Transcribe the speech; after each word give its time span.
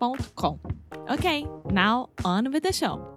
inglêsnicru.com. 0.00 0.60
Okay, 1.10 1.46
now 1.70 2.08
on 2.24 2.50
with 2.52 2.62
the 2.62 2.72
show. 2.72 3.14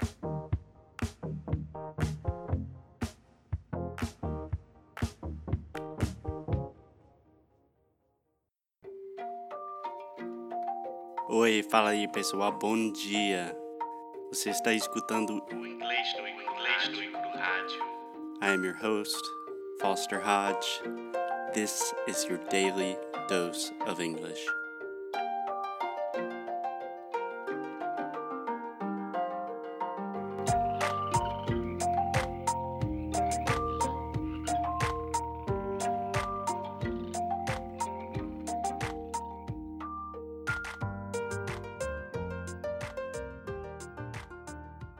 Oi, 11.29 11.63
fala 11.63 11.89
aí 11.89 12.07
pessoal, 12.07 12.51
bom 12.51 12.91
dia. 12.91 13.57
Você 14.29 14.49
está 14.49 14.73
escutando 14.73 15.43
o 15.51 15.65
Inglês 15.65 16.15
no 16.19 16.27
Inglês 16.27 17.11
no 17.11 17.29
Rádio. 17.37 17.81
I 18.41 18.53
am 18.53 18.63
your 18.63 18.75
host, 18.75 19.23
Foster 19.81 20.19
Hodge. 20.19 20.81
This 21.53 21.93
is 22.07 22.25
your 22.25 22.39
daily 22.49 22.97
dose 23.27 23.71
of 23.87 24.01
English. 24.01 24.43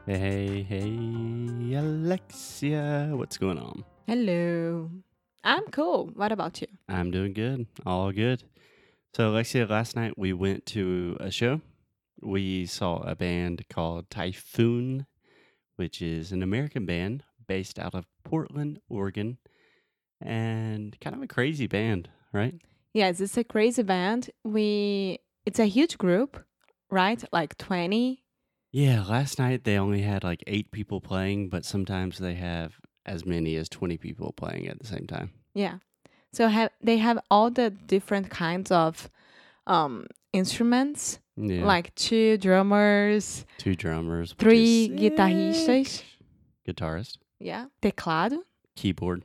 Hey, 0.06 0.64
hey, 0.64 1.76
Alexia, 1.76 3.12
what's 3.14 3.38
going 3.38 3.58
on? 3.58 3.86
Hello. 4.06 4.92
I'm 5.46 5.64
cool. 5.68 6.12
What 6.14 6.34
about 6.34 6.60
you? 6.60 6.68
I'm 6.90 7.10
doing 7.10 7.32
good, 7.32 7.68
all 7.86 8.12
good. 8.12 8.44
So, 9.16 9.30
Alexia, 9.30 9.66
last 9.66 9.96
night 9.96 10.18
we 10.18 10.34
went 10.34 10.66
to 10.68 11.16
a 11.22 11.32
show. 11.32 11.62
We 12.22 12.66
saw 12.66 12.98
a 12.98 13.16
band 13.16 13.64
called 13.70 14.10
Typhoon, 14.10 15.06
which 15.78 16.02
is 16.02 16.34
an 16.34 16.44
American 16.44 16.86
band 16.86 17.24
based 17.48 17.80
out 17.80 17.96
of 17.96 18.06
Portland, 18.26 18.80
Oregon, 18.90 19.38
and 20.20 21.00
kind 21.00 21.16
of 21.16 21.22
a 21.22 21.28
crazy 21.28 21.68
band, 21.68 22.10
right? 22.34 22.56
Yes, 22.94 23.22
it's 23.22 23.38
a 23.38 23.44
crazy 23.46 23.84
band. 23.84 24.32
We 24.44 25.20
it's 25.46 25.60
a 25.60 25.66
huge 25.66 25.98
group, 25.98 26.44
right? 26.90 27.24
Like 27.32 27.58
20 27.58 28.23
Yeah, 28.74 29.04
last 29.04 29.38
night 29.38 29.64
they 29.66 29.78
only 29.78 30.02
had 30.02 30.24
like 30.24 30.44
eight 30.48 30.72
people 30.72 31.00
playing, 31.00 31.50
but 31.50 31.64
sometimes 31.64 32.18
they 32.18 32.34
have 32.34 32.74
as 33.06 33.24
many 33.26 33.56
as 33.56 33.70
20 33.70 33.98
people 33.98 34.34
playing 34.34 34.68
at 34.68 34.80
the 34.80 34.88
same 34.88 35.06
time. 35.06 35.30
Yeah. 35.54 35.78
So 36.32 36.48
have 36.48 36.72
they 36.82 36.98
have 36.98 37.20
all 37.30 37.52
the 37.52 37.70
different 37.70 38.30
kinds 38.32 38.72
of 38.72 39.10
um 39.68 40.08
instruments, 40.34 41.20
Yeah. 41.38 41.64
like 41.66 41.94
two 41.94 42.38
drummers, 42.40 43.46
two 43.60 43.76
drummers, 43.76 44.34
three 44.34 44.86
is 44.86 44.90
guitarristas. 45.00 46.04
guitarist, 46.68 47.18
Yeah. 47.40 47.68
Teclado. 47.82 48.42
keyboard, 48.76 49.24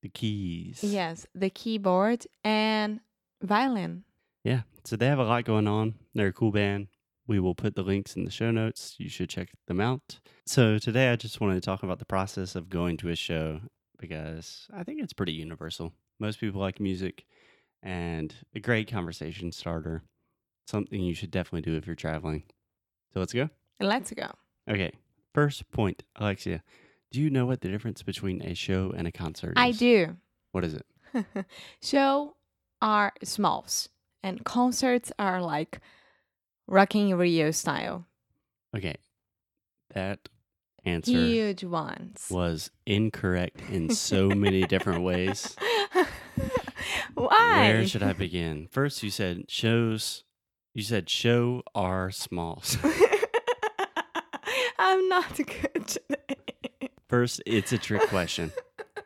the 0.00 0.08
keys. 0.08 0.82
Yes, 0.82 1.26
the 1.34 1.50
keyboard 1.50 2.26
and 2.42 3.00
violin. 3.42 4.04
Yeah. 4.42 4.62
So 4.84 4.96
they 4.96 5.06
have 5.08 5.18
a 5.18 5.24
lot 5.24 5.44
going 5.44 5.66
on. 5.68 5.94
They're 6.14 6.28
a 6.28 6.32
cool 6.32 6.52
band. 6.52 6.86
We 7.26 7.40
will 7.40 7.54
put 7.54 7.74
the 7.74 7.82
links 7.82 8.16
in 8.16 8.24
the 8.24 8.30
show 8.30 8.50
notes. 8.50 8.94
You 8.98 9.08
should 9.08 9.28
check 9.28 9.50
them 9.66 9.80
out. 9.80 10.20
So 10.46 10.78
today 10.78 11.10
I 11.10 11.16
just 11.16 11.40
wanted 11.40 11.54
to 11.54 11.60
talk 11.60 11.82
about 11.82 11.98
the 11.98 12.04
process 12.04 12.54
of 12.54 12.70
going 12.70 12.96
to 12.98 13.08
a 13.08 13.16
show 13.16 13.60
because 13.98 14.68
I 14.72 14.84
think 14.84 15.02
it's 15.02 15.12
pretty 15.12 15.32
universal. 15.32 15.92
Most 16.20 16.38
people 16.38 16.60
like 16.60 16.80
music 16.80 17.24
and 17.82 18.34
a 18.54 18.60
great 18.60 18.90
conversation 18.90 19.52
starter. 19.52 20.02
Something 20.66 21.02
you 21.02 21.14
should 21.14 21.30
definitely 21.30 21.62
do 21.62 21.76
if 21.76 21.86
you're 21.86 21.96
traveling. 21.96 22.44
So 23.12 23.20
let's 23.20 23.32
go. 23.32 23.50
Let's 23.80 24.12
go. 24.12 24.30
Okay. 24.68 24.92
First 25.34 25.70
point, 25.70 26.02
Alexia. 26.16 26.62
Do 27.10 27.20
you 27.20 27.30
know 27.30 27.46
what 27.46 27.60
the 27.60 27.68
difference 27.68 28.02
between 28.02 28.42
a 28.42 28.54
show 28.54 28.92
and 28.96 29.06
a 29.06 29.12
concert 29.12 29.50
is? 29.50 29.54
I 29.56 29.70
do. 29.72 30.16
What 30.52 30.64
is 30.64 30.74
it? 30.74 30.86
Show 31.82 32.34
are 32.82 33.12
smalls 33.22 33.88
and 34.22 34.44
concerts 34.44 35.12
are 35.18 35.40
like 35.40 35.80
Rock 36.66 36.94
in 36.94 37.14
Rio 37.16 37.50
style. 37.50 38.06
Okay. 38.76 38.96
That 39.94 40.28
answer 40.84 41.12
Huge 41.12 41.64
ones. 41.64 42.26
was 42.30 42.70
incorrect 42.86 43.60
in 43.70 43.90
so 43.90 44.28
many 44.28 44.64
different 44.64 45.02
ways. 45.02 45.56
Why? 47.14 47.68
Where 47.68 47.86
should 47.86 48.02
I 48.02 48.12
begin? 48.12 48.68
First, 48.70 49.02
you 49.02 49.10
said 49.10 49.50
shows. 49.50 50.24
You 50.74 50.82
said 50.82 51.08
show 51.08 51.62
are 51.74 52.10
smalls. 52.10 52.76
I'm 54.78 55.08
not 55.08 55.34
good 55.36 55.86
today. 55.86 56.90
First, 57.08 57.42
it's 57.46 57.72
a 57.72 57.78
trick 57.78 58.02
question. 58.08 58.52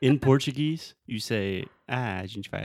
In 0.00 0.18
Portuguese, 0.18 0.94
you 1.06 1.20
say, 1.20 1.66
ah, 1.88 2.20
a 2.22 2.26
gente 2.26 2.50
vai 2.50 2.64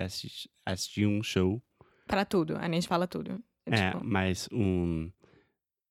assistir 0.66 1.05
um 1.05 1.22
show. 1.22 1.61
Para 2.07 2.25
tudo, 2.25 2.55
a 2.57 2.67
gente 2.67 2.88
fala 2.88 3.07
tudo. 3.07 3.41
É, 3.65 3.75
É, 3.75 3.91
tipo, 3.91 4.03
mas 4.05 4.47
um 4.51 5.11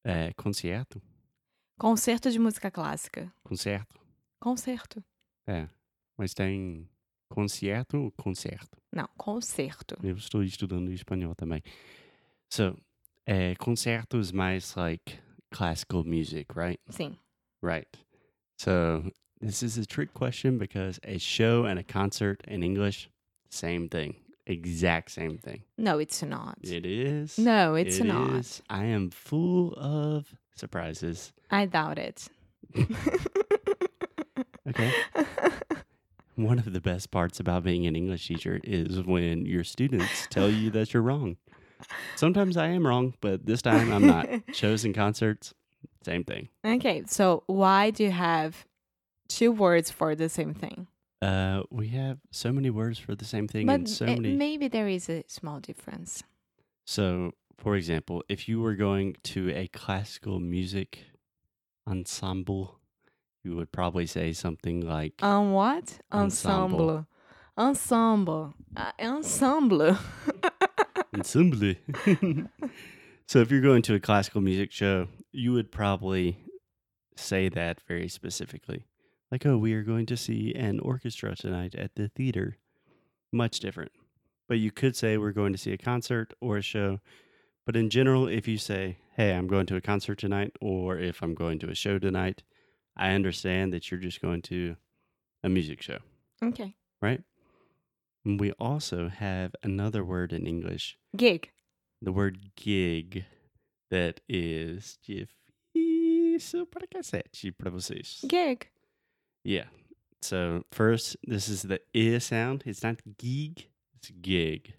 é, 0.04 0.32
concerto. 0.34 1.00
concerto 1.78 2.30
de 2.30 2.38
música 2.38 2.70
clássica. 2.70 3.32
Concerto. 3.42 3.98
Concerto. 4.40 5.02
É. 5.46 5.68
Mas 6.16 6.32
tem 6.34 6.88
concerto 7.28 7.96
ou 7.98 8.12
concerto? 8.12 8.78
Não, 8.92 9.08
concerto. 9.16 9.96
Eu 10.02 10.16
estou 10.16 10.42
estudando 10.44 10.92
espanhol 10.92 11.34
também. 11.34 11.62
So, 12.52 12.76
é, 13.26 13.54
concerto 13.56 14.18
is 14.20 14.30
mais 14.30 14.74
like 14.76 15.18
classical 15.52 16.04
music, 16.04 16.46
right? 16.54 16.80
Sim. 16.90 17.18
Right. 17.62 17.88
So 18.60 19.10
this 19.40 19.62
is 19.62 19.76
a 19.78 19.84
trick 19.84 20.12
question 20.12 20.58
because 20.58 21.00
a 21.04 21.18
show 21.18 21.66
and 21.66 21.78
a 21.78 21.82
concert 21.84 22.40
in 22.46 22.62
English, 22.62 23.08
same 23.50 23.88
thing. 23.88 24.14
Exact 24.46 25.10
same 25.10 25.38
thing. 25.38 25.62
No, 25.78 25.98
it's 25.98 26.22
not. 26.22 26.58
It 26.62 26.84
is. 26.84 27.38
No, 27.38 27.74
it's 27.74 27.98
It 27.98 28.04
not. 28.04 28.30
is. 28.32 28.62
I 28.68 28.84
am 28.84 29.10
full 29.10 29.72
of 29.76 30.34
surprises. 30.54 31.32
I 31.50 31.66
doubt 31.66 31.98
it. 31.98 32.28
Okay. 34.66 34.92
One 36.36 36.58
of 36.58 36.72
the 36.72 36.80
best 36.80 37.10
parts 37.10 37.38
about 37.38 37.64
being 37.64 37.86
an 37.86 37.94
English 37.94 38.26
teacher 38.26 38.58
is 38.64 39.00
when 39.02 39.44
your 39.44 39.62
students 39.62 40.26
tell 40.30 40.48
you 40.50 40.70
that 40.70 40.92
you're 40.94 41.02
wrong. 41.02 41.36
Sometimes 42.16 42.56
I 42.56 42.68
am 42.68 42.86
wrong, 42.86 43.12
but 43.20 43.44
this 43.44 43.60
time 43.62 43.92
I'm 43.92 44.06
not. 44.06 44.26
Shows 44.54 44.84
and 44.86 44.94
concerts, 44.94 45.52
same 46.02 46.24
thing. 46.24 46.48
okay, 46.64 47.04
so 47.06 47.42
why 47.46 47.90
do 47.90 48.04
you 48.04 48.10
have 48.10 48.64
two 49.28 49.52
words 49.52 49.90
for 49.90 50.14
the 50.14 50.28
same 50.30 50.54
thing? 50.54 50.86
Uh, 51.24 51.62
we 51.70 51.88
have 51.88 52.18
so 52.30 52.52
many 52.52 52.68
words 52.68 52.98
for 52.98 53.14
the 53.14 53.24
same 53.24 53.48
thing 53.48 53.66
but 53.66 53.74
and 53.74 53.88
so 53.88 54.04
many. 54.04 54.36
maybe 54.36 54.68
there 54.68 54.88
is 54.88 55.08
a 55.08 55.24
small 55.26 55.58
difference. 55.58 56.22
So, 56.84 57.32
for 57.56 57.76
example, 57.76 58.22
if 58.28 58.46
you 58.46 58.60
were 58.60 58.74
going 58.74 59.16
to 59.32 59.48
a 59.54 59.68
classical 59.68 60.38
music 60.38 60.98
ensemble, 61.88 62.78
you 63.42 63.56
would 63.56 63.72
probably 63.72 64.04
say 64.06 64.34
something 64.34 64.82
like 64.82 65.22
Um, 65.22 65.52
what? 65.52 65.98
Ensemble. 66.12 67.06
Ensemble. 67.56 68.54
Uh, 68.76 68.92
ensemble. 69.00 69.96
ensemble. 71.14 71.74
so, 73.26 73.38
if 73.38 73.50
you're 73.50 73.62
going 73.62 73.82
to 73.82 73.94
a 73.94 74.00
classical 74.00 74.42
music 74.42 74.72
show, 74.72 75.08
you 75.32 75.54
would 75.54 75.72
probably 75.72 76.36
say 77.16 77.48
that 77.48 77.80
very 77.88 78.08
specifically. 78.08 78.84
Like, 79.34 79.46
oh, 79.46 79.58
we 79.58 79.74
are 79.74 79.82
going 79.82 80.06
to 80.06 80.16
see 80.16 80.54
an 80.54 80.78
orchestra 80.78 81.34
tonight 81.34 81.74
at 81.74 81.96
the 81.96 82.06
theater. 82.06 82.56
Much 83.32 83.58
different. 83.58 83.90
But 84.48 84.58
you 84.60 84.70
could 84.70 84.94
say 84.94 85.18
we're 85.18 85.32
going 85.32 85.50
to 85.52 85.58
see 85.58 85.72
a 85.72 85.76
concert 85.76 86.32
or 86.40 86.56
a 86.56 86.62
show. 86.62 87.00
But 87.66 87.74
in 87.74 87.90
general, 87.90 88.28
if 88.28 88.46
you 88.46 88.58
say, 88.58 88.98
hey, 89.16 89.34
I'm 89.34 89.48
going 89.48 89.66
to 89.66 89.74
a 89.74 89.80
concert 89.80 90.18
tonight, 90.20 90.52
or 90.60 90.98
if 91.00 91.20
I'm 91.20 91.34
going 91.34 91.58
to 91.58 91.68
a 91.68 91.74
show 91.74 91.98
tonight, 91.98 92.44
I 92.96 93.10
understand 93.10 93.72
that 93.72 93.90
you're 93.90 93.98
just 93.98 94.22
going 94.22 94.40
to 94.42 94.76
a 95.42 95.48
music 95.48 95.82
show, 95.82 95.98
Okay. 96.40 96.76
right? 97.02 97.20
And 98.24 98.38
we 98.38 98.52
also 98.52 99.08
have 99.08 99.56
another 99.64 100.04
word 100.04 100.32
in 100.32 100.46
English, 100.46 100.96
Gig. 101.16 101.50
the 102.00 102.12
word 102.12 102.38
gig, 102.54 103.24
that 103.90 104.20
is 104.28 104.96
para 105.04 106.86
cacete 106.86 107.50
para 107.58 107.72
vocês. 107.72 108.20
Gig. 108.28 108.68
Yeah. 109.44 109.64
So 110.22 110.64
first, 110.72 111.16
this 111.24 111.48
is 111.48 111.62
the 111.62 111.80
i 111.94 112.18
sound. 112.18 112.62
It's 112.66 112.82
not 112.82 113.00
gig, 113.18 113.66
it's 113.96 114.10
gig. 114.10 114.72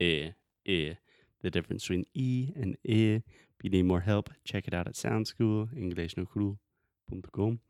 I, 0.00 0.34
I. 0.68 0.98
The 1.42 1.50
difference 1.50 1.84
between 1.84 2.04
e 2.14 2.52
and 2.54 2.76
i. 2.86 3.22
If 3.58 3.64
you 3.64 3.70
need 3.70 3.86
more 3.86 4.00
help, 4.00 4.30
check 4.44 4.68
it 4.68 4.74
out 4.74 4.86
at 4.86 4.96
Sound 4.96 5.26
School, 5.26 5.68
EnglishNoCru.com. 5.74 7.60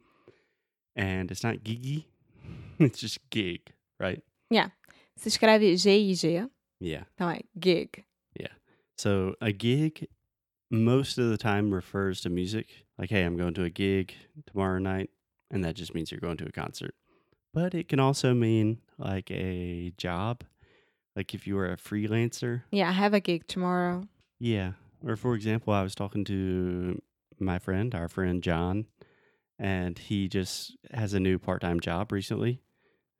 And 0.96 1.30
it's 1.30 1.44
not 1.44 1.62
gigi, 1.62 2.08
it's 2.78 2.98
just 2.98 3.18
gig, 3.30 3.60
right? 4.00 4.20
Yeah. 4.50 4.70
Se 5.16 5.30
escreve 5.30 5.76
G-I-G. 5.76 6.48
Yeah. 6.80 7.04
Então 7.14 7.30
é 7.30 7.42
gig. 7.58 8.04
Yeah. 8.38 8.52
So 8.98 9.34
a 9.40 9.52
gig 9.52 10.08
most 10.70 11.18
of 11.18 11.30
the 11.30 11.38
time 11.38 11.72
refers 11.72 12.20
to 12.22 12.30
music. 12.30 12.66
Like, 12.98 13.10
hey, 13.10 13.22
I'm 13.22 13.36
going 13.36 13.54
to 13.54 13.64
a 13.64 13.70
gig 13.70 14.14
tomorrow 14.46 14.78
night, 14.78 15.10
and 15.50 15.64
that 15.64 15.76
just 15.76 15.94
means 15.94 16.10
you're 16.10 16.20
going 16.20 16.36
to 16.38 16.46
a 16.46 16.52
concert. 16.52 16.94
But 17.52 17.74
it 17.74 17.88
can 17.88 18.00
also 18.00 18.34
mean 18.34 18.78
like 18.98 19.30
a 19.30 19.92
job. 19.96 20.44
Like 21.14 21.32
if 21.34 21.46
you 21.46 21.54
were 21.54 21.72
a 21.72 21.76
freelancer. 21.76 22.62
Yeah, 22.70 22.88
I 22.88 22.92
have 22.92 23.14
a 23.14 23.20
gig 23.20 23.46
tomorrow. 23.46 24.06
Yeah. 24.38 24.72
Or 25.04 25.16
for 25.16 25.34
example, 25.34 25.72
I 25.72 25.82
was 25.82 25.94
talking 25.94 26.24
to 26.26 27.00
my 27.38 27.58
friend, 27.58 27.94
our 27.94 28.08
friend 28.08 28.42
John, 28.42 28.86
and 29.58 29.98
he 29.98 30.28
just 30.28 30.76
has 30.92 31.14
a 31.14 31.20
new 31.20 31.38
part 31.38 31.62
time 31.62 31.80
job 31.80 32.12
recently. 32.12 32.60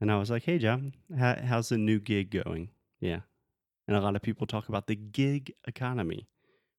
And 0.01 0.13
I 0.13 0.19
was 0.19 0.31
like, 0.31 0.45
hey, 0.45 0.59
John, 0.59 0.93
how, 1.19 1.37
how's 1.43 1.71
the 1.71 1.79
new 1.79 1.99
gig 1.99 2.31
going? 2.31 2.69
Yeah. 3.01 3.21
And 3.89 3.97
a 3.97 4.01
lot 4.01 4.17
of 4.17 4.23
people 4.23 4.47
talk 4.47 4.69
about 4.69 4.87
the 4.87 4.97
gig 4.97 5.53
economy, 5.67 6.29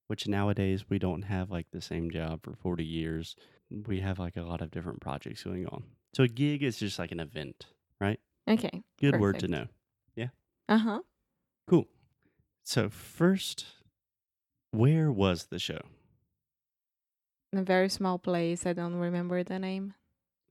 which 0.07 0.27
nowadays 0.27 0.85
we 0.89 0.99
don't 0.99 1.23
have 1.23 1.49
like 1.49 1.67
the 1.71 1.81
same 1.81 2.11
job 2.11 2.43
for 2.43 2.53
40 2.53 2.83
years. 2.83 3.35
We 3.69 3.99
have 3.99 4.19
like 4.19 4.37
a 4.37 4.43
lot 4.43 4.61
of 4.61 4.71
different 4.71 5.01
projects 5.01 5.43
going 5.43 5.67
on. 5.67 5.83
So 6.13 6.23
a 6.23 6.27
gig 6.27 6.63
is 6.63 6.77
just 6.77 6.99
like 6.99 7.11
an 7.11 7.19
event, 7.19 7.65
right? 7.99 8.19
Okay. 8.49 8.83
Good 8.99 9.19
word 9.19 9.39
to 9.39 9.47
know. 9.47 9.67
Yeah. 10.15 10.29
Uh-huh. 10.69 11.01
Cool. 11.67 11.87
So, 12.63 12.89
first, 12.89 13.65
where 14.71 15.11
was 15.11 15.45
the 15.45 15.59
show? 15.59 15.81
In 17.53 17.59
a 17.59 17.63
very 17.63 17.89
small 17.89 18.19
place. 18.19 18.65
I 18.65 18.73
don't 18.73 18.95
remember 18.95 19.43
the 19.43 19.59
name. 19.59 19.93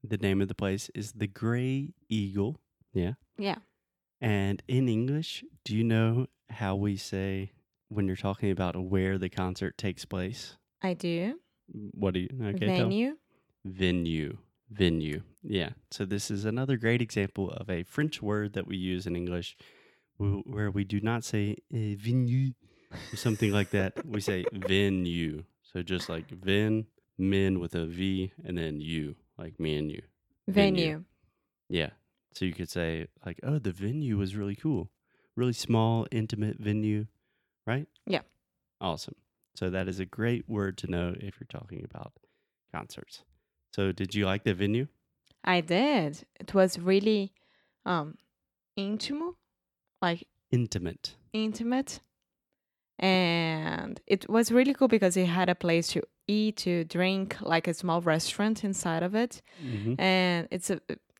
The 0.03 0.17
name 0.17 0.41
of 0.41 0.47
the 0.47 0.55
place 0.55 0.89
is 0.95 1.13
the 1.13 1.27
Gray 1.27 1.93
Eagle. 2.09 2.57
Yeah. 2.93 3.13
Yeah. 3.37 3.57
And 4.21 4.63
in 4.67 4.87
English, 4.87 5.43
do 5.63 5.75
you 5.75 5.83
know 5.83 6.27
how 6.49 6.75
we 6.75 6.97
say 6.97 7.51
when 7.89 8.07
you're 8.07 8.15
talking 8.15 8.51
about 8.51 8.75
where 8.75 9.17
the 9.17 9.29
concert 9.29 9.77
takes 9.77 10.05
place? 10.05 10.55
I 10.81 10.93
do. 10.93 11.39
What 11.71 12.13
do 12.13 12.21
you 12.21 12.29
okay, 12.41 12.67
tell- 12.67 12.89
Venue. 12.89 13.15
Venue. 13.65 14.37
Venue. 14.69 15.21
Yeah. 15.43 15.69
So 15.91 16.05
this 16.05 16.29
is 16.29 16.45
another 16.45 16.77
great 16.77 17.01
example 17.01 17.51
of 17.51 17.69
a 17.69 17.83
French 17.83 18.21
word 18.21 18.53
that 18.53 18.67
we 18.67 18.77
use 18.77 19.05
in 19.07 19.15
English 19.15 19.55
where 20.17 20.71
we 20.71 20.83
do 20.83 20.99
not 20.99 21.23
say 21.23 21.55
eh, 21.73 21.95
venue 21.97 22.53
or 23.13 23.15
something 23.17 23.51
like 23.51 23.69
that. 23.71 24.05
We 24.05 24.19
say 24.21 24.45
venue. 24.53 25.43
So 25.61 25.83
just 25.83 26.09
like 26.09 26.29
ven, 26.29 26.87
men 27.17 27.59
with 27.59 27.75
a 27.75 27.85
V, 27.85 28.31
and 28.43 28.57
then 28.57 28.79
you, 28.81 29.15
like 29.37 29.59
me 29.59 29.77
and 29.77 29.91
you. 29.91 30.01
Venue. 30.47 30.81
Venue. 30.85 31.03
Yeah. 31.69 31.89
So 32.33 32.45
you 32.45 32.53
could 32.53 32.69
say 32.69 33.07
like, 33.25 33.39
oh, 33.43 33.59
the 33.59 33.71
venue 33.71 34.17
was 34.17 34.35
really 34.35 34.55
cool. 34.55 34.89
Really 35.35 35.53
small, 35.53 36.07
intimate 36.11 36.57
venue, 36.59 37.05
right? 37.65 37.87
Yeah. 38.05 38.21
Awesome. 38.81 39.15
So 39.57 39.71
that 39.71 39.87
is 39.87 39.99
a 39.99 40.05
great 40.05 40.47
word 40.47 40.77
to 40.79 40.87
know 40.87 41.15
if 41.19 41.39
you're 41.39 41.47
talking 41.59 41.83
about 41.83 42.13
concerts. 42.71 43.23
So 43.73 43.91
did 43.91 44.13
you 44.13 44.23
like 44.27 44.43
the 44.43 44.53
venue? 44.53 44.87
I 45.43 45.61
did. 45.61 46.25
It 46.39 46.53
was 46.53 46.77
really 46.77 47.33
um 47.83 48.17
intimate, 48.75 49.33
like 49.99 50.27
Intimate. 50.51 51.15
intimate. 51.33 52.01
And 52.99 53.99
it 54.05 54.29
was 54.29 54.51
really 54.51 54.73
cool 54.75 54.87
because 54.87 55.17
it 55.17 55.25
had 55.25 55.49
a 55.49 55.55
place 55.55 55.87
to 55.89 56.01
eat, 56.27 56.57
to 56.57 56.83
drink, 56.83 57.37
like 57.41 57.67
a 57.67 57.73
small 57.73 58.01
restaurant 58.01 58.63
inside 58.63 59.01
of 59.03 59.15
it. 59.15 59.41
hmm 59.59 59.95
And 59.97 60.47
it's 60.51 60.69
a 60.69 60.79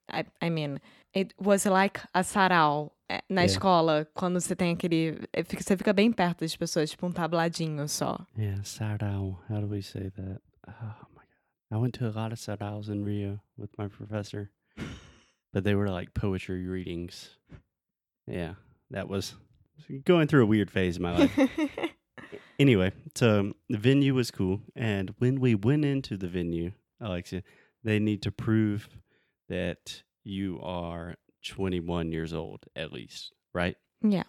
I, 0.10 0.26
I 0.42 0.50
mean, 0.50 0.80
it 1.14 1.34
was 1.40 1.66
like 1.66 2.00
a 2.14 2.22
sarau 2.24 2.92
na 3.30 3.44
É. 3.44 3.46
escola, 3.46 4.06
quando 4.14 4.40
você 4.40 4.56
tem 4.56 4.74
aquele. 4.74 5.18
Você 5.60 5.78
fica 5.78 5.94
bem 5.94 6.12
perto 6.12 6.40
das 6.42 6.56
pessoas, 6.56 6.90
tipo 6.92 7.06
um 7.08 7.12
tabladinho 7.12 7.88
só. 7.88 8.18
Yeah, 8.38 8.64
sarau. 8.64 9.42
How 9.50 9.62
do 9.62 9.68
we 9.68 9.82
say 9.82 10.10
that? 10.12 10.42
Oh 10.68 11.08
my 11.16 11.24
god. 11.24 11.72
I 11.72 11.78
went 11.78 11.94
to 12.00 12.06
a 12.08 12.12
lot 12.12 12.32
of 12.34 12.40
saraus 12.40 12.90
in 12.90 13.04
Rio 13.04 13.40
with 13.58 13.70
my 13.78 13.88
professor. 13.88 14.50
but 15.54 15.64
they 15.64 15.76
were 15.76 15.90
like 15.90 16.14
poetry 16.14 16.68
readings. 16.68 17.38
Yeah, 18.28 18.56
that 18.92 19.08
was 19.08 19.36
going 20.06 20.28
through 20.28 20.44
a 20.44 20.48
weird 20.48 20.70
phase 20.70 20.98
in 20.98 21.04
my 21.04 21.18
life. 21.18 21.40
anyway, 22.60 22.92
so 23.16 23.54
the 23.70 23.78
venue 23.78 24.14
was 24.14 24.32
cool, 24.32 24.62
and 24.76 25.14
when 25.20 25.40
we 25.40 25.56
went 25.56 25.86
into 25.86 26.18
the 26.18 26.28
venue, 26.28 26.72
Alexia, 27.00 27.44
they 27.84 28.00
need 28.00 28.22
to 28.24 28.32
prove 28.32 28.90
that 29.48 30.04
you 30.26 30.60
are 30.62 31.16
21 31.48 32.12
years 32.12 32.34
old 32.34 32.66
at 32.76 32.92
least, 32.92 33.34
right? 33.54 33.76
yeah. 34.02 34.24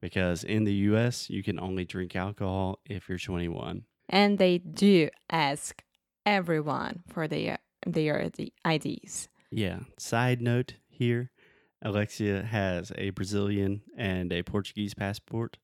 Because 0.00 0.42
in 0.42 0.64
the 0.64 0.74
US, 0.90 1.30
you 1.30 1.44
can 1.44 1.60
only 1.60 1.84
drink 1.84 2.16
alcohol 2.16 2.80
if 2.84 3.08
you're 3.08 3.18
21. 3.18 3.84
And 4.08 4.36
they 4.36 4.58
do 4.58 5.10
ask 5.30 5.84
everyone 6.26 7.04
for 7.08 7.28
their 7.28 7.58
their 7.86 8.28
the 8.28 8.52
IDs. 8.68 9.28
Yeah. 9.50 9.80
Side 9.98 10.40
note 10.40 10.74
here 10.88 11.30
Alexia 11.82 12.42
has 12.42 12.92
a 12.96 13.10
Brazilian 13.10 13.82
and 13.96 14.32
a 14.32 14.42
Portuguese 14.42 14.94
passport. 14.94 15.58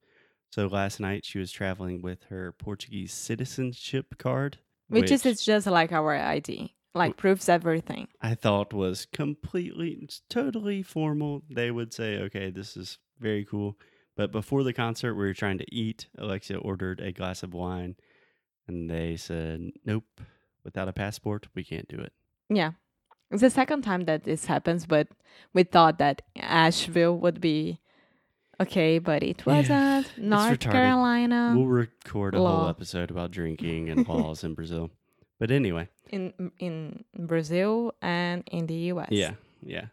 So 0.51 0.67
last 0.67 0.99
night 0.99 1.25
she 1.25 1.39
was 1.39 1.53
traveling 1.53 2.03
with 2.03 2.25
her 2.25 2.53
Portuguese 2.53 3.13
citizenship 3.13 4.19
card, 4.19 4.59
Which, 4.89 5.11
is 5.11 5.27
it's 5.27 5.45
just 5.45 5.67
like 5.67 5.93
our 5.93 6.15
ID. 6.15 6.75
Like 6.95 7.17
proves 7.17 7.49
everything. 7.49 8.09
I 8.21 8.35
thought 8.35 8.73
was 8.73 9.07
completely, 9.07 10.09
totally 10.29 10.83
formal. 10.83 11.43
They 11.49 11.71
would 11.71 11.93
say, 11.93 12.19
okay, 12.19 12.51
this 12.51 12.77
is 12.77 12.99
very 13.21 13.45
cool. 13.45 13.77
But 14.17 14.33
before 14.33 14.65
the 14.65 14.73
concert, 14.73 15.15
we 15.15 15.27
were 15.27 15.35
trying 15.35 15.59
to 15.59 15.75
eat. 15.75 16.09
Alexia 16.19 16.59
ordered 16.59 17.01
a 17.01 17.13
glass 17.13 17.43
of 17.43 17.55
wine, 17.55 17.95
and 18.67 18.91
they 18.91 19.17
said, 19.17 19.71
nope, 19.85 20.21
without 20.65 20.89
a 20.89 20.93
passport, 20.93 21.47
we 21.55 21.63
can't 21.63 21.89
do 21.89 21.99
it. 21.99 22.13
Yeah. 22.49 22.73
It's 23.31 23.43
the 23.43 23.51
second 23.51 23.83
time 23.83 24.07
that 24.07 24.25
this 24.25 24.47
happens, 24.47 24.87
but 24.87 25.09
we 25.53 25.63
thought 25.63 25.99
that 25.99 26.23
Asheville 26.37 27.17
would 27.19 27.41
be 27.41 27.79
okay, 28.61 28.99
but 28.99 29.23
it 29.23 29.45
wasn't. 29.47 30.07
it's 30.07 30.19
North. 30.19 30.61
Carolina. 30.61 31.53
we'll 31.55 31.67
record 31.67 32.35
a 32.35 32.39
whole 32.39 32.69
episode 32.69 33.11
about 33.11 33.31
drinking 33.31 33.91
and 33.91 34.09
laws 34.09 34.43
in 34.45 34.55
Brazil. 34.55 34.91
But 35.39 35.51
anyway, 35.51 35.89
in 36.11 36.33
in 36.59 37.05
Brazil 37.15 37.93
and 38.03 38.43
in 38.51 38.67
the 38.67 38.93
US. 38.93 39.09
yeah, 39.11 39.35
yeah. 39.63 39.87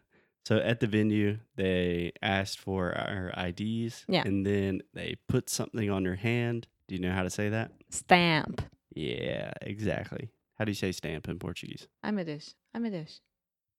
So 0.44 0.56
at 0.58 0.78
the 0.80 0.86
venue, 0.86 1.38
they 1.56 2.12
asked 2.22 2.60
for 2.60 2.92
our 2.96 3.32
IDs, 3.36 4.04
Yeah. 4.08 4.22
and 4.26 4.46
then 4.46 4.82
they 4.94 5.16
put 5.28 5.50
something 5.50 5.90
on 5.90 6.04
your 6.04 6.16
hand. 6.16 6.66
Do 6.88 6.94
you 6.94 7.00
know 7.00 7.12
how 7.12 7.22
to 7.24 7.30
say 7.30 7.48
that? 7.50 7.70
Stamp. 7.90 8.62
Yeah, 8.94 9.50
exactly. 9.60 10.30
How 10.58 10.64
do 10.64 10.70
you 10.70 10.76
say 10.76 10.92
stamp 10.92 11.28
in 11.28 11.38
Portuguese? 11.38 11.88
Ai 12.02 12.12
meu 12.12 12.24
Deus. 12.24 12.54
Ai 12.74 12.80
meu 12.80 12.90
Deus. 12.90 13.20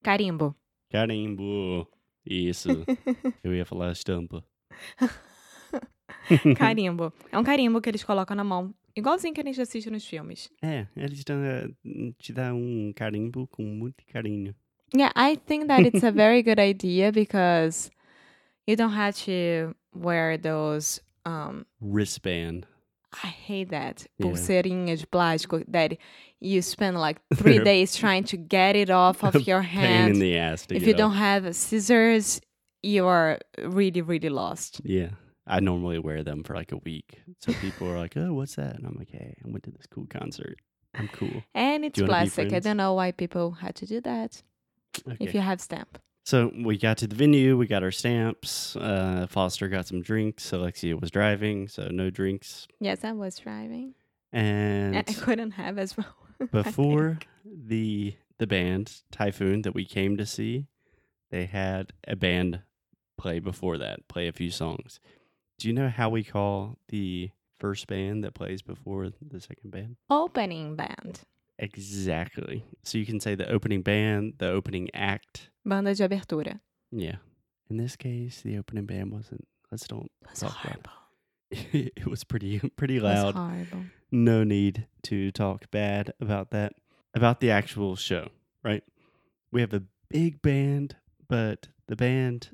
Carimbo. 0.04 0.54
Carimbo. 0.92 1.86
Isso. 2.24 2.84
Eu 3.42 3.54
ia 3.54 3.64
falar 3.64 3.92
estampa. 3.92 4.44
carimbo. 6.56 7.12
É 7.32 7.38
um 7.38 7.42
carimbo 7.44 7.80
que 7.80 7.88
eles 7.88 8.04
colocam 8.04 8.36
na 8.36 8.44
mão. 8.44 8.74
Igualzinho 8.98 9.32
que 9.32 9.40
a 9.40 9.44
gente 9.44 9.60
assiste 9.60 9.90
nos 9.90 10.04
filmes. 10.06 10.50
É, 10.62 10.86
eles 10.96 11.22
dão, 11.24 11.42
eh, 11.44 11.68
te 12.18 12.32
dão 12.32 12.56
um 12.58 12.92
carimbo 12.94 13.46
com 13.46 13.62
muito 13.62 14.04
carinho. 14.12 14.54
Yeah, 14.94 15.12
I 15.16 15.36
think 15.36 15.66
that 15.68 15.86
it's 15.86 16.02
a 16.02 16.10
very 16.10 16.42
good 16.42 16.58
idea 16.60 17.12
because 17.12 17.90
you 18.66 18.74
don't 18.76 18.94
have 18.94 19.14
to 19.26 19.74
wear 19.94 20.36
those 20.38 21.00
um 21.26 21.64
Wristband. 21.80 22.62
I 23.22 23.28
hate 23.28 23.70
that 23.70 24.06
Yeah. 24.18 24.30
pulseirinha 24.30 24.96
de 24.96 25.06
plástico 25.06 25.62
that 25.70 25.96
you 26.40 26.60
spend 26.62 26.98
like 26.98 27.20
three 27.36 27.58
days 27.62 27.94
trying 27.96 28.24
to 28.24 28.36
get 28.36 28.76
it 28.76 28.90
off 28.90 29.22
of 29.24 29.34
your 29.46 29.62
Pain 29.62 29.70
hand. 29.80 30.14
in 30.14 30.20
the 30.20 30.36
ass. 30.36 30.66
If 30.70 30.86
you 30.86 30.94
don't 30.94 31.14
have 31.16 31.54
scissors, 31.54 32.40
you 32.82 33.06
are 33.06 33.38
really, 33.58 34.02
really 34.02 34.28
lost. 34.28 34.80
Yeah. 34.84 35.10
I 35.48 35.60
normally 35.60 35.98
wear 35.98 36.22
them 36.22 36.44
for 36.44 36.54
like 36.54 36.72
a 36.72 36.76
week. 36.78 37.20
So 37.38 37.52
people 37.54 37.88
are 37.88 37.98
like, 37.98 38.16
oh, 38.16 38.34
what's 38.34 38.56
that? 38.56 38.76
And 38.76 38.86
I'm 38.86 38.96
like, 38.98 39.10
hey, 39.10 39.34
I 39.44 39.48
went 39.50 39.64
to 39.64 39.70
this 39.70 39.86
cool 39.90 40.06
concert. 40.08 40.58
I'm 40.94 41.08
cool. 41.08 41.42
And 41.54 41.84
it's 41.84 41.98
you 41.98 42.04
wanna 42.04 42.24
be 42.24 42.30
plastic. 42.30 42.52
I 42.52 42.60
don't 42.60 42.76
know 42.76 42.94
why 42.94 43.12
people 43.12 43.52
had 43.52 43.74
to 43.76 43.86
do 43.86 44.00
that. 44.02 44.42
Okay. 45.06 45.16
If 45.20 45.34
you 45.34 45.40
have 45.40 45.60
stamp. 45.60 45.98
So 46.24 46.52
we 46.62 46.76
got 46.76 46.98
to 46.98 47.06
the 47.06 47.16
venue, 47.16 47.56
we 47.56 47.66
got 47.66 47.82
our 47.82 47.90
stamps. 47.90 48.76
Uh, 48.76 49.26
Foster 49.30 49.68
got 49.68 49.86
some 49.86 50.02
drinks. 50.02 50.52
Alexia 50.52 50.96
was 50.96 51.10
driving, 51.10 51.68
so 51.68 51.88
no 51.88 52.10
drinks. 52.10 52.68
Yes, 52.80 53.02
I 53.02 53.12
was 53.12 53.38
driving. 53.38 53.94
And 54.32 54.94
And 54.94 55.08
I 55.08 55.12
couldn't 55.24 55.52
have 55.52 55.78
as 55.78 55.96
well. 55.96 56.14
Before 56.52 57.18
the 57.44 58.14
the 58.38 58.46
band 58.46 59.02
Typhoon 59.10 59.62
that 59.62 59.74
we 59.74 59.84
came 59.84 60.16
to 60.18 60.26
see, 60.26 60.66
they 61.30 61.46
had 61.46 61.92
a 62.06 62.14
band 62.14 62.60
play 63.16 63.38
before 63.38 63.78
that, 63.78 64.06
play 64.08 64.28
a 64.28 64.32
few 64.32 64.50
songs. 64.50 65.00
Do 65.58 65.68
you 65.68 65.74
know 65.74 65.88
how 65.88 66.08
we 66.08 66.22
call 66.24 66.78
the 66.88 67.30
first 67.58 67.86
band 67.88 68.22
that 68.24 68.34
plays 68.34 68.62
before 68.62 69.08
the 69.20 69.40
second 69.40 69.70
band? 69.70 69.96
Opening 70.08 70.76
band. 70.76 71.20
Exactly. 71.58 72.64
So 72.84 72.98
you 72.98 73.06
can 73.06 73.20
say 73.20 73.34
the 73.34 73.48
opening 73.50 73.82
band, 73.82 74.34
the 74.38 74.48
opening 74.48 74.88
act. 74.94 75.50
Banda 75.64 75.94
de 75.94 76.08
abertura. 76.08 76.60
Yeah. 76.92 77.16
In 77.68 77.76
this 77.76 77.96
case, 77.96 78.40
the 78.42 78.56
opening 78.58 78.86
band 78.86 79.12
wasn't. 79.12 79.46
Let's 79.70 79.86
don't. 79.86 80.10
It 80.22 80.30
was 80.30 80.38
Talk 80.40 80.64
about 80.64 80.76
it. 81.50 81.56
horrible. 81.56 81.90
it 81.96 82.06
was 82.06 82.24
pretty 82.24 82.58
pretty 82.76 83.00
loud. 83.00 83.34
horrible. 83.34 83.84
no 84.10 84.44
need 84.44 84.86
to 85.04 85.30
talk 85.32 85.70
bad 85.70 86.12
about 86.20 86.50
that. 86.50 86.72
About 87.14 87.40
the 87.40 87.50
actual 87.50 87.96
show, 87.96 88.28
right? 88.62 88.84
We 89.50 89.60
have 89.62 89.72
a 89.74 89.82
big 90.10 90.40
band, 90.42 90.96
but 91.28 91.68
the 91.88 91.96
band 91.96 92.50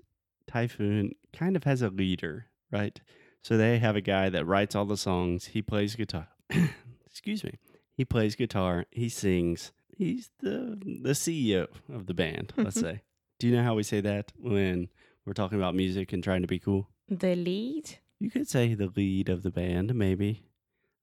Typhoon 0.46 1.12
kind 1.32 1.56
of 1.56 1.64
has 1.64 1.82
a 1.82 1.88
leader, 1.90 2.46
right? 2.75 3.00
So 3.43 3.57
they 3.57 3.78
have 3.78 3.97
a 3.97 4.00
guy 4.00 4.28
that 4.31 4.47
writes 4.47 4.75
all 4.75 4.85
the 4.85 4.97
songs. 4.97 5.47
He 5.47 5.62
plays 5.62 5.95
guitar. 5.95 6.28
Excuse 7.07 7.45
me. 7.45 7.59
He 7.97 8.04
plays 8.04 8.35
guitar. 8.35 8.87
He 8.90 9.09
sings. 9.09 9.73
He's 9.97 10.31
the 10.40 10.78
the 11.02 11.11
CEO 11.11 11.69
of 11.93 12.07
the 12.07 12.14
band, 12.14 12.52
let's 12.57 12.81
say. 12.81 13.02
Do 13.38 13.49
you 13.49 13.57
know 13.57 13.62
how 13.62 13.75
we 13.75 13.83
say 13.83 14.00
that 14.00 14.33
when 14.37 14.88
we're 15.25 15.33
talking 15.33 15.59
about 15.59 15.75
music 15.75 16.12
and 16.12 16.23
trying 16.23 16.43
to 16.43 16.49
be 16.49 16.59
cool? 16.59 16.88
The 17.09 17.37
lead? 17.37 17.99
You 18.19 18.31
could 18.31 18.49
say 18.49 18.75
the 18.75 18.93
lead 18.97 19.28
of 19.28 19.43
the 19.43 19.50
band, 19.50 19.95
maybe. 19.95 20.43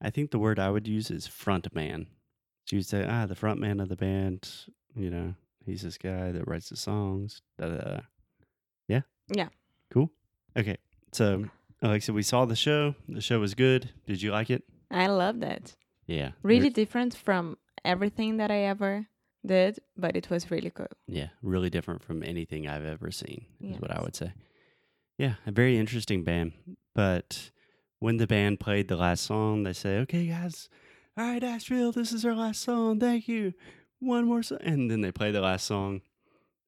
I 0.02 0.10
think 0.10 0.32
the 0.32 0.40
word 0.40 0.60
I 0.60 0.72
would 0.72 0.88
use 0.88 1.12
is 1.12 1.28
front 1.28 1.74
man. 1.76 2.08
So 2.66 2.76
you'd 2.76 2.86
say, 2.86 3.06
ah, 3.08 3.26
the 3.26 3.36
front 3.36 3.60
man 3.60 3.80
of 3.80 3.90
the 3.90 3.96
band, 3.96 4.50
you 4.96 5.10
know, 5.10 5.36
he's 5.66 5.82
this 5.82 5.98
guy 5.98 6.32
that 6.32 6.48
writes 6.48 6.70
the 6.70 6.78
songs. 6.78 7.42
Da, 7.60 7.68
da, 7.68 7.78
da. 7.78 8.00
Yeah? 8.88 9.02
Yeah. 9.28 9.50
Cool. 9.92 10.12
Okay. 10.58 10.78
So, 11.12 11.46
Uh, 11.84 11.88
Alexa, 11.88 12.14
we 12.14 12.24
saw 12.24 12.46
the 12.46 12.56
show. 12.56 12.96
The 13.10 13.22
show 13.22 13.40
was 13.40 13.54
good. 13.54 13.90
Did 14.06 14.22
you 14.22 14.32
like 14.32 14.50
it? 14.50 14.64
I 14.90 15.08
loved 15.08 15.44
it. 15.44 15.76
Yeah. 16.08 16.32
Really 16.44 16.64
Re- 16.70 16.70
different 16.70 17.16
from 17.16 17.58
everything 17.86 18.38
that 18.38 18.52
I 18.52 18.60
ever 18.64 19.08
did, 19.46 19.80
but 19.98 20.16
it 20.16 20.30
was 20.30 20.52
really 20.52 20.70
cool. 20.70 20.88
yeah. 21.08 21.30
Really 21.42 21.70
different 21.70 22.04
from 22.04 22.22
anything 22.24 22.68
I've 22.68 22.86
ever 22.86 23.10
seen, 23.12 23.46
is 23.62 23.80
what 23.80 23.92
I 23.92 24.02
would 24.02 24.16
say. 24.16 24.34
Yeah. 25.18 25.36
A 25.48 25.52
very 25.52 25.78
interesting 25.78 26.24
band. 26.24 26.54
But 26.94 27.52
when 28.00 28.18
the 28.18 28.28
band 28.28 28.60
played 28.60 28.88
the 28.88 28.98
last 28.98 29.24
song, 29.26 29.64
they 29.64 29.74
say, 29.74 29.98
okay, 30.00 30.28
guys, 30.28 30.70
all 31.18 31.26
right, 31.26 31.44
Asheville, 31.44 31.92
this 31.92 32.12
is 32.12 32.26
our 32.26 32.36
last 32.36 32.62
song. 32.62 33.00
Thank 33.00 33.28
you. 33.28 33.54
One 34.00 34.26
more 34.26 34.44
song. 34.44 34.60
And 34.62 34.90
then 34.92 35.02
they 35.02 35.12
play 35.12 35.32
the 35.32 35.42
last 35.42 35.66
song. 35.66 36.02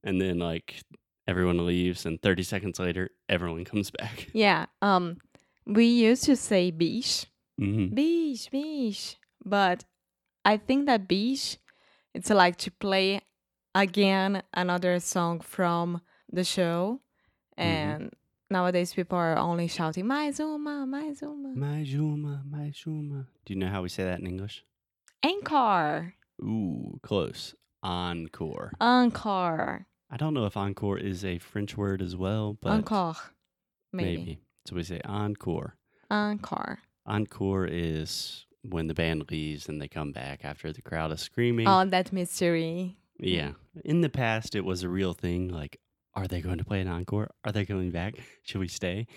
And 0.04 0.20
then, 0.22 0.38
like, 0.40 0.84
everyone 1.28 1.66
leaves. 1.66 2.06
And 2.06 2.22
30 2.22 2.44
seconds 2.44 2.80
later, 2.80 3.10
everyone 3.30 3.66
comes 3.66 3.92
back. 3.92 4.28
Yeah. 4.34 4.66
Um, 4.82 5.18
we 5.66 5.86
used 5.86 6.24
to 6.26 6.36
say 6.36 6.72
biche, 6.72 7.26
hmm 7.58 7.88
biche, 7.94 8.50
biche, 8.52 9.18
but 9.46 9.86
I 10.46 10.58
think 10.58 10.88
that 10.88 11.08
biche, 11.08 11.58
it's 12.14 12.30
like 12.30 12.58
to 12.58 12.72
play 12.72 13.22
again 13.74 14.44
another 14.54 15.00
song 15.00 15.40
from 15.40 16.02
the 16.32 16.44
show, 16.44 17.00
Mhm. 17.58 17.64
and 17.64 18.12
nowadays 18.50 18.94
people 18.94 19.18
are 19.18 19.38
only 19.38 19.68
shouting 19.68 20.06
mais 20.08 20.40
uma, 20.40 20.86
mais 20.86 21.22
uma, 21.24 21.56
My 21.56 21.84
Juma, 21.84 22.44
my 22.50 22.72
Juma. 22.72 23.28
Do 23.46 23.54
you 23.54 23.60
know 23.60 23.70
how 23.70 23.82
we 23.84 23.90
say 23.90 24.04
that 24.04 24.20
in 24.20 24.28
English? 24.28 24.64
encore, 25.24 26.14
Ooh, 26.42 27.00
close. 27.04 27.56
Encore. 27.84 28.74
encore, 28.82 29.86
I 30.14 30.18
don't 30.18 30.36
know 30.36 30.46
if 30.46 30.56
encore 30.56 31.00
is 31.00 31.26
a 31.26 31.40
French 31.40 31.76
word 31.76 32.00
as 32.00 32.16
well, 32.16 32.56
but 32.62 32.70
encore, 32.72 33.16
maybe. 33.92 34.18
maybe, 34.18 34.40
So 34.68 34.76
we 34.76 34.84
say 34.84 35.02
encore. 35.06 35.76
encore. 36.12 36.78
Encore 37.08 37.66
is 37.66 38.46
when 38.62 38.86
the 38.86 38.94
band 38.94 39.30
leaves 39.32 39.68
and 39.68 39.82
they 39.82 39.88
come 39.88 40.12
back 40.12 40.46
after 40.46 40.72
the 40.72 40.84
crowd 40.84 41.12
is 41.12 41.22
screaming. 41.22 41.68
Oh, 41.68 41.84
that 41.86 42.14
mystery. 42.14 42.96
yeah. 43.20 43.54
In 43.84 44.02
the 44.02 44.10
past, 44.10 44.54
it 44.54 44.64
was 44.64 44.84
a 44.84 44.90
real 44.90 45.14
thing. 45.14 45.50
Like, 45.50 45.80
are 46.14 46.28
they 46.28 46.42
going 46.42 46.60
to 46.60 46.64
play 46.64 46.80
an 46.80 46.88
encore? 46.88 47.32
Are 47.44 47.52
they 47.52 47.66
coming 47.66 47.90
back? 47.90 48.14
Should 48.44 48.62
we 48.62 48.68
stay? 48.68 49.08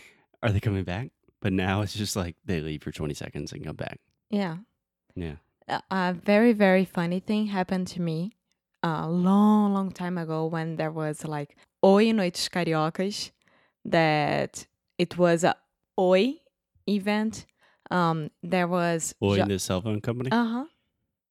Are 0.43 0.51
they 0.51 0.61
coming 0.61 0.85
back? 0.85 1.11
But 1.43 1.53
now 1.53 1.83
it's 1.83 1.93
just 1.95 2.17
like 2.17 2.37
they 2.47 2.61
leave 2.63 2.83
for 2.83 2.91
20 2.91 3.13
seconds 3.13 3.53
and 3.53 3.63
come 3.65 3.77
back. 3.77 4.01
Yeah. 4.31 4.57
Yeah. 5.15 5.37
a 5.69 5.83
a 5.91 6.13
very 6.15 6.55
very 6.55 6.85
funny 6.87 7.21
thing 7.21 7.47
happened 7.49 7.87
to 7.89 8.01
me 8.01 8.36
a 8.87 9.09
long 9.09 9.73
long 9.75 9.91
time 9.91 10.17
ago 10.19 10.47
when 10.47 10.77
there 10.77 10.93
was 10.93 11.25
like 11.25 11.57
Oi 11.85 12.13
Noites 12.13 12.49
Cariocas 12.51 13.33
that 13.85 14.67
it 14.99 15.17
was 15.19 15.45
a 15.45 15.55
Oi 15.99 16.35
event 16.89 17.47
um 17.91 18.31
there 18.43 18.69
was 18.69 19.15
Oi, 19.23 19.37
Jo- 19.37 19.47
the 19.47 19.59
cell 19.59 19.81
phone 19.81 20.01
company? 20.01 20.31
uh-huh 20.33 20.65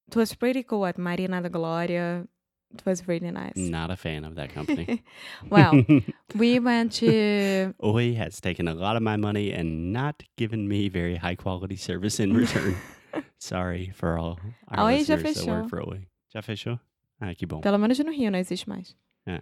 it 0.08 0.16
was 0.16 0.36
pretty 0.36 0.64
cool 0.64 0.86
at 0.86 0.98
Marina 0.98 1.42
da 1.42 1.50
Gloria 1.50 2.28
it 2.74 2.86
was 2.86 3.08
really 3.08 3.32
nice 3.32 3.56
Not 3.56 3.90
a 3.92 3.96
fan 3.96 4.26
of 4.26 4.36
that 4.36 4.50
company. 4.54 5.04
well 5.50 5.74
we 6.36 6.60
went 6.60 6.92
to 7.00 7.74
Oi 7.84 8.14
has 8.16 8.42
taken 8.42 8.68
a 8.68 8.74
lot 8.74 8.96
of 8.98 9.04
my 9.04 9.16
money 9.18 9.52
and 9.54 9.94
not 9.94 10.24
given 10.38 10.68
me 10.68 10.90
very 10.90 11.16
high 11.16 11.36
quality 11.36 11.76
service 11.78 12.20
in 12.20 12.34
return. 12.36 12.76
Sorry 13.40 13.92
for 13.96 14.18
all 14.18 14.40
our 14.68 14.86
Oi 14.86 14.96
listeners 14.98 15.36
that 15.36 15.46
work 15.48 15.70
for 15.70 15.82
Oi. 15.88 16.08
Já 16.36 16.42
fechou? 16.42 16.80
Ah, 17.20 17.34
que 17.36 17.46
bom. 17.46 17.62
pelo 17.62 17.78
menos 17.78 17.98
no 18.00 18.12
Rio 18.12 18.30
não 18.32 18.40
existe 18.40 18.68
mais 18.68 18.96
É. 19.26 19.42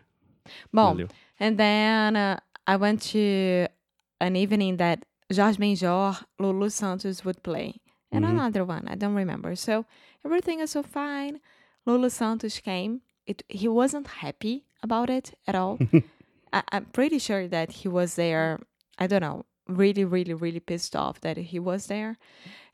bom 0.72 0.94
Valeu. 0.94 1.08
And 1.40 1.56
then 1.58 2.16
uh, 2.16 2.38
I 2.68 2.76
went 2.78 3.00
to 3.12 3.68
an 4.20 4.36
evening 4.36 4.78
that 4.78 5.00
Jorge 5.34 5.58
Benjor, 5.58 6.24
Lulu 6.40 6.70
Santos 6.70 7.24
would 7.26 7.42
play. 7.42 7.76
And 8.12 8.24
Mhm. 8.24 8.30
another 8.38 8.64
one, 8.64 8.88
I 8.88 8.96
don't 8.96 9.16
remember. 9.16 9.56
So 9.56 9.86
everything 10.24 10.60
is 10.62 10.70
so 10.72 10.84
fine. 10.84 11.40
Lulu 11.86 12.10
Santos 12.10 12.60
came. 12.62 13.02
It 13.26 13.44
he 13.50 13.68
wasn't 13.68 14.08
happy 14.22 14.66
about 14.84 15.10
it 15.10 15.34
at 15.48 15.56
all. 15.56 15.80
I, 16.54 16.62
I'm 16.72 16.86
pretty 16.86 17.18
sure 17.20 17.48
that 17.48 17.72
he 17.84 17.88
was 17.90 18.16
there, 18.16 18.60
I 19.00 19.08
don't 19.08 19.22
know, 19.22 19.46
really, 19.68 20.06
really, 20.06 20.34
really 20.36 20.60
pissed 20.60 20.96
off 20.96 21.20
that 21.22 21.38
he 21.38 21.58
was 21.60 21.88
there. 21.88 22.18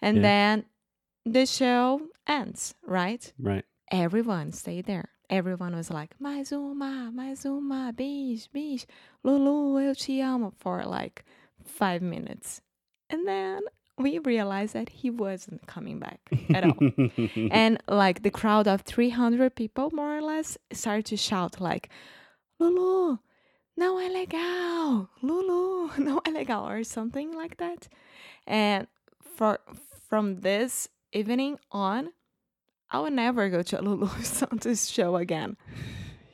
And 0.01 0.17
Yeah. 0.17 0.21
then 0.23 0.65
the 1.25 1.45
show 1.45 2.01
ends, 2.27 2.75
right? 2.85 3.31
Right. 3.39 3.63
Everyone 3.91 4.51
stayed 4.51 4.85
there. 4.85 5.09
Everyone 5.29 5.75
was 5.75 5.91
like, 5.91 6.15
mais 6.19 6.51
uma, 6.51 7.11
mais 7.13 7.45
uma, 7.45 7.93
bis, 7.95 8.47
bis, 8.47 8.87
Lulu, 9.23 9.79
eu 9.79 9.93
te 9.93 10.21
amo, 10.21 10.53
for 10.59 10.83
like 10.85 11.23
five 11.63 12.01
minutes. 12.01 12.61
And 13.11 13.27
then 13.27 13.61
we 13.97 14.17
realized 14.19 14.73
that 14.73 14.89
he 14.89 15.09
wasn't 15.11 15.67
coming 15.67 15.99
back 15.99 16.19
at 16.53 16.63
all. 16.63 16.77
and 17.51 17.77
like 17.87 18.23
the 18.23 18.31
crowd 18.31 18.67
of 18.67 18.81
300 18.81 19.55
people, 19.55 19.91
more 19.93 20.17
or 20.17 20.21
less, 20.21 20.57
started 20.71 21.05
to 21.07 21.17
shout 21.17 21.61
like, 21.61 21.89
Lulu, 22.59 23.19
não 23.79 23.99
é 23.99 24.11
legal, 24.11 25.09
Lulu, 25.21 25.91
não 25.99 26.19
é 26.25 26.33
legal, 26.33 26.67
or 26.67 26.83
something 26.83 27.31
like 27.33 27.57
that. 27.57 27.87
And 28.47 28.87
for 29.21 29.59
from 30.09 30.41
this 30.41 30.89
evening 31.13 31.59
on, 31.71 32.09
I 32.91 32.99
would 32.99 33.13
never 33.13 33.49
go 33.49 33.61
to 33.61 33.79
a 33.79 33.83
Lulu 33.83 34.07
Santos 34.23 34.87
show 34.89 35.15
again. 35.15 35.57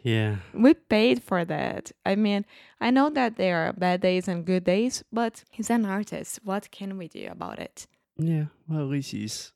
yeah. 0.03 0.37
We 0.53 0.73
paid 0.73 1.21
for 1.23 1.43
that. 1.45 1.91
I 2.05 2.15
mean, 2.15 2.45
I 2.79 2.91
know 2.91 3.09
that 3.09 3.35
there 3.37 3.67
are 3.67 3.73
bad 3.73 4.01
days 4.01 4.27
and 4.27 4.45
good 4.45 4.63
days, 4.63 5.03
but 5.11 5.43
he's 5.51 5.69
an 5.69 5.85
artist. 5.85 6.39
What 6.43 6.71
can 6.71 6.97
we 6.97 7.07
do 7.07 7.27
about 7.29 7.59
it? 7.59 7.87
Yeah. 8.17 8.45
Well, 8.67 8.81
at 8.81 8.87
least 8.87 9.11
he's 9.11 9.51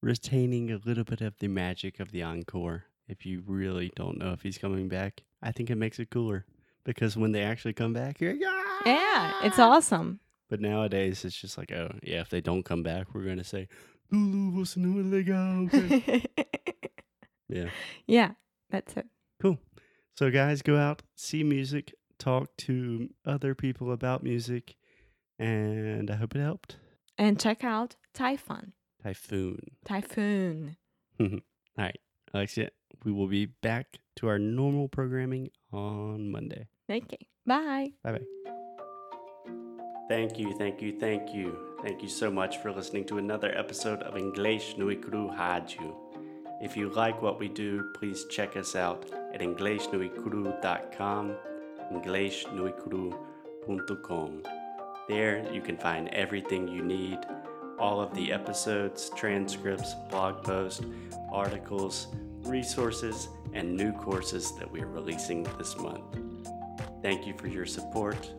retaining 0.00 0.70
a 0.70 0.80
little 0.84 1.04
bit 1.04 1.20
of 1.20 1.34
the 1.38 1.48
magic 1.48 2.00
of 2.00 2.10
the 2.10 2.22
encore. 2.22 2.84
If 3.08 3.26
you 3.26 3.42
really 3.46 3.92
don't 3.94 4.18
know 4.18 4.32
if 4.32 4.42
he's 4.42 4.58
coming 4.58 4.88
back, 4.88 5.22
I 5.42 5.52
think 5.52 5.70
it 5.70 5.76
makes 5.76 5.98
it 5.98 6.10
cooler 6.10 6.46
because 6.84 7.16
when 7.16 7.32
they 7.32 7.42
actually 7.42 7.74
come 7.74 7.92
back, 7.92 8.20
you're 8.20 8.32
like, 8.32 8.42
Yeah, 8.86 9.32
it's 9.44 9.58
"Ah!" 9.58 9.70
awesome. 9.76 10.20
But 10.48 10.60
nowadays, 10.60 11.24
it's 11.24 11.36
just 11.36 11.56
like, 11.56 11.72
oh, 11.72 11.94
yeah, 12.02 12.20
if 12.20 12.28
they 12.28 12.40
don't 12.42 12.62
come 12.64 12.82
back, 12.82 13.14
we're 13.14 13.24
going 13.24 13.38
to 13.38 13.44
say, 13.44 13.68
Lulu, 14.12 14.50
você 14.52 14.78
não 14.78 15.00
é 15.00 15.02
legal. 15.02 15.66
yeah. 17.48 17.72
yeah, 18.06 18.34
that's 18.70 18.96
it. 18.96 19.06
Cool. 19.40 19.58
So, 20.14 20.30
guys, 20.30 20.60
go 20.62 20.76
out, 20.76 21.02
see 21.16 21.42
music, 21.42 21.94
talk 22.18 22.54
to 22.58 23.08
other 23.24 23.54
people 23.54 23.90
about 23.90 24.22
music, 24.22 24.76
and 25.38 26.10
I 26.10 26.16
hope 26.16 26.36
it 26.36 26.40
helped. 26.40 26.76
And 27.16 27.40
check 27.40 27.64
out 27.64 27.96
Typhon. 28.12 28.72
Typhoon. 29.02 29.58
Typhoon. 29.84 30.76
All 31.20 31.40
right, 31.78 31.98
Alexia, 32.34 32.70
we 33.04 33.12
will 33.12 33.28
be 33.28 33.46
back 33.46 33.98
to 34.16 34.28
our 34.28 34.38
normal 34.38 34.88
programming 34.88 35.50
on 35.72 36.30
Monday. 36.30 36.68
Okay. 36.90 37.26
Bye. 37.46 37.92
Bye 38.04 38.12
bye. 38.12 38.20
Thank 40.08 40.38
you, 40.38 40.54
thank 40.58 40.82
you, 40.82 40.98
thank 41.00 41.34
you. 41.34 41.71
Thank 41.82 42.00
you 42.00 42.08
so 42.08 42.30
much 42.30 42.58
for 42.58 42.70
listening 42.70 43.04
to 43.06 43.18
another 43.18 43.52
episode 43.58 44.02
of 44.02 44.16
English 44.16 44.76
Nui 44.78 44.94
Cru 44.94 45.30
Rádio. 45.30 45.96
If 46.62 46.76
you 46.76 46.90
like 46.90 47.20
what 47.20 47.40
we 47.40 47.48
do, 47.48 47.90
please 47.94 48.24
check 48.30 48.56
us 48.56 48.76
out 48.76 49.04
at 49.34 49.40
EnglishNoCru.com, 49.40 51.34
EnglishNoCru.com. 51.92 54.42
There 55.08 55.52
you 55.52 55.60
can 55.60 55.76
find 55.76 56.08
everything 56.10 56.68
you 56.68 56.84
need 56.84 57.18
all 57.80 58.00
of 58.00 58.14
the 58.14 58.32
episodes, 58.32 59.10
transcripts, 59.16 59.94
blog 60.08 60.44
posts, 60.44 60.86
articles, 61.32 62.06
resources, 62.42 63.28
and 63.54 63.76
new 63.76 63.90
courses 63.90 64.56
that 64.56 64.70
we 64.70 64.82
are 64.82 64.88
releasing 64.88 65.42
this 65.58 65.76
month. 65.76 66.04
Thank 67.02 67.26
you 67.26 67.34
for 67.36 67.48
your 67.48 67.66
support. 67.66 68.30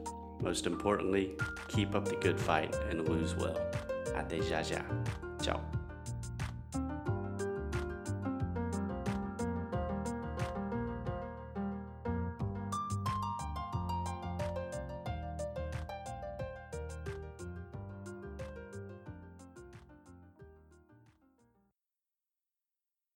Most 0.41 0.65
importantly, 0.65 1.35
keep 1.67 1.95
up 1.95 2.05
the 2.05 2.15
good 2.15 2.39
fight 2.39 2.75
and 2.89 3.07
lose 3.07 3.35
well. 3.35 3.59
Até 4.15 4.41
já 4.41 4.61
já. 4.61 4.83
Ciao. 5.41 5.82